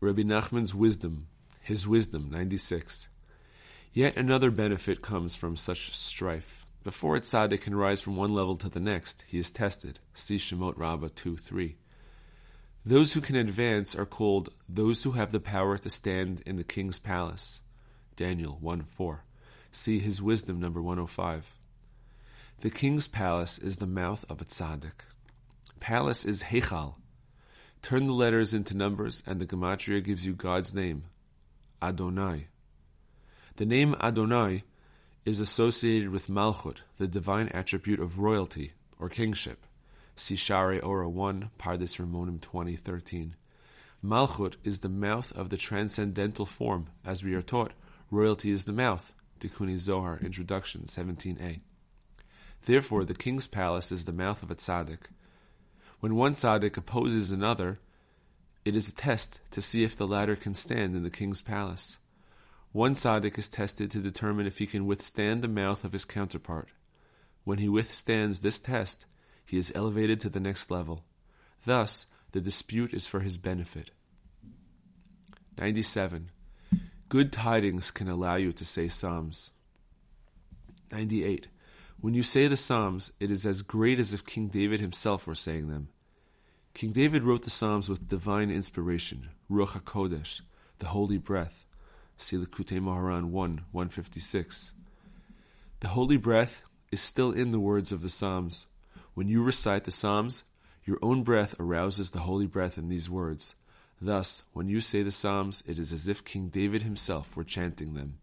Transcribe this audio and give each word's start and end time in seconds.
Rabbi 0.00 0.22
Nachman's 0.22 0.76
wisdom, 0.76 1.26
his 1.60 1.84
wisdom, 1.84 2.28
96. 2.30 3.08
Yet 3.92 4.16
another 4.16 4.52
benefit 4.52 5.02
comes 5.02 5.34
from 5.34 5.56
such 5.56 5.92
strife. 5.92 6.64
Before 6.84 7.16
a 7.16 7.20
tzaddik 7.20 7.62
can 7.62 7.74
rise 7.74 8.00
from 8.00 8.14
one 8.14 8.32
level 8.32 8.54
to 8.58 8.68
the 8.68 8.78
next, 8.78 9.24
he 9.26 9.40
is 9.40 9.50
tested. 9.50 9.98
See 10.14 10.36
Shemot 10.36 10.74
Rabbah 10.76 11.08
2 11.16 11.36
3. 11.36 11.76
Those 12.86 13.14
who 13.14 13.20
can 13.20 13.34
advance 13.34 13.96
are 13.96 14.06
called 14.06 14.50
those 14.68 15.02
who 15.02 15.12
have 15.12 15.32
the 15.32 15.40
power 15.40 15.76
to 15.78 15.90
stand 15.90 16.42
in 16.46 16.54
the 16.54 16.62
king's 16.62 17.00
palace. 17.00 17.60
Daniel 18.14 18.56
1 18.60 18.84
4. 18.84 19.24
See 19.72 19.98
his 19.98 20.22
wisdom 20.22 20.60
number 20.60 20.80
105. 20.80 21.54
The 22.60 22.70
king's 22.70 23.08
palace 23.08 23.58
is 23.58 23.78
the 23.78 23.86
mouth 23.88 24.24
of 24.28 24.40
a 24.40 24.44
tzaddik. 24.44 25.02
Palace 25.80 26.24
is 26.24 26.44
Heichal. 26.44 26.94
Turn 27.82 28.06
the 28.06 28.12
letters 28.12 28.52
into 28.52 28.76
numbers, 28.76 29.22
and 29.26 29.40
the 29.40 29.46
gematria 29.46 30.02
gives 30.02 30.26
you 30.26 30.34
God's 30.34 30.74
name, 30.74 31.04
Adonai. 31.80 32.48
The 33.56 33.66
name 33.66 33.94
Adonai 34.00 34.64
is 35.24 35.40
associated 35.40 36.10
with 36.10 36.28
Malchut, 36.28 36.78
the 36.96 37.06
divine 37.06 37.48
attribute 37.48 38.00
of 38.00 38.18
royalty 38.18 38.72
or 38.98 39.08
kingship. 39.08 39.64
See 40.16 40.34
Shaarei 40.34 40.84
Orah 40.84 41.08
1, 41.08 41.50
Pardes 41.58 41.98
Rimonim 41.98 42.40
2013. 42.40 43.36
Malchut 44.04 44.56
is 44.64 44.80
the 44.80 44.88
mouth 44.88 45.32
of 45.32 45.50
the 45.50 45.56
transcendental 45.56 46.46
form. 46.46 46.86
As 47.04 47.22
we 47.22 47.34
are 47.34 47.42
taught, 47.42 47.72
royalty 48.10 48.50
is 48.50 48.64
the 48.64 48.72
mouth. 48.72 49.14
Tikkunei 49.40 49.78
Zohar, 49.78 50.18
Introduction 50.18 50.82
17a. 50.82 51.60
Therefore, 52.64 53.04
the 53.04 53.14
king's 53.14 53.46
palace 53.46 53.92
is 53.92 54.04
the 54.04 54.12
mouth 54.12 54.42
of 54.42 54.50
a 54.50 54.56
tzaddik. 54.56 55.06
When 56.00 56.14
one 56.14 56.34
tzaddik 56.34 56.76
opposes 56.76 57.30
another, 57.30 57.80
it 58.64 58.76
is 58.76 58.88
a 58.88 58.94
test 58.94 59.40
to 59.50 59.60
see 59.60 59.82
if 59.82 59.96
the 59.96 60.06
latter 60.06 60.36
can 60.36 60.54
stand 60.54 60.94
in 60.94 61.02
the 61.02 61.10
king's 61.10 61.42
palace. 61.42 61.98
One 62.72 62.94
tzaddik 62.94 63.38
is 63.38 63.48
tested 63.48 63.90
to 63.90 64.00
determine 64.00 64.46
if 64.46 64.58
he 64.58 64.66
can 64.66 64.86
withstand 64.86 65.42
the 65.42 65.48
mouth 65.48 65.84
of 65.84 65.92
his 65.92 66.04
counterpart. 66.04 66.68
When 67.44 67.58
he 67.58 67.68
withstands 67.68 68.40
this 68.40 68.60
test, 68.60 69.06
he 69.44 69.56
is 69.56 69.72
elevated 69.74 70.20
to 70.20 70.28
the 70.28 70.40
next 70.40 70.70
level. 70.70 71.04
Thus, 71.64 72.06
the 72.32 72.40
dispute 72.40 72.92
is 72.92 73.06
for 73.06 73.20
his 73.20 73.38
benefit. 73.38 73.90
97. 75.58 76.30
Good 77.08 77.32
tidings 77.32 77.90
can 77.90 78.08
allow 78.08 78.36
you 78.36 78.52
to 78.52 78.64
say 78.64 78.88
Psalms. 78.88 79.50
98. 80.92 81.48
When 82.00 82.14
you 82.14 82.22
say 82.22 82.46
the 82.46 82.56
Psalms, 82.56 83.10
it 83.18 83.28
is 83.28 83.44
as 83.44 83.62
great 83.62 83.98
as 83.98 84.12
if 84.12 84.24
King 84.24 84.46
David 84.46 84.78
himself 84.78 85.26
were 85.26 85.34
saying 85.34 85.68
them. 85.68 85.88
King 86.72 86.92
David 86.92 87.24
wrote 87.24 87.42
the 87.42 87.50
Psalms 87.50 87.88
with 87.88 88.06
divine 88.06 88.52
inspiration, 88.52 89.30
Ruach 89.50 89.80
HaKodesh, 89.80 90.42
the 90.78 90.86
holy 90.86 91.18
breath. 91.18 91.66
See 92.16 92.36
Likutei 92.36 92.78
Moharan 92.78 93.30
1, 93.30 93.50
156. 93.72 94.72
The 95.80 95.88
holy 95.88 96.16
breath 96.16 96.62
is 96.92 97.00
still 97.00 97.32
in 97.32 97.50
the 97.50 97.58
words 97.58 97.90
of 97.90 98.02
the 98.02 98.08
Psalms. 98.08 98.68
When 99.14 99.26
you 99.26 99.42
recite 99.42 99.82
the 99.82 99.90
Psalms, 99.90 100.44
your 100.84 101.00
own 101.02 101.24
breath 101.24 101.56
arouses 101.58 102.12
the 102.12 102.20
holy 102.20 102.46
breath 102.46 102.78
in 102.78 102.88
these 102.88 103.10
words. 103.10 103.56
Thus, 104.00 104.44
when 104.52 104.68
you 104.68 104.80
say 104.80 105.02
the 105.02 105.10
Psalms, 105.10 105.64
it 105.66 105.80
is 105.80 105.92
as 105.92 106.06
if 106.06 106.24
King 106.24 106.48
David 106.48 106.82
himself 106.82 107.34
were 107.36 107.42
chanting 107.42 107.94
them. 107.94 108.18